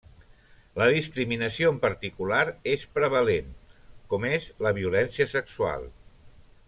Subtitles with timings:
[0.81, 2.39] La discriminació en particular
[2.73, 3.53] és prevalent,
[4.15, 5.87] com és la violència sexual.